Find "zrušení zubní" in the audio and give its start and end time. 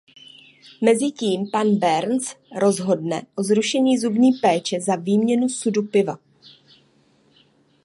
3.43-4.33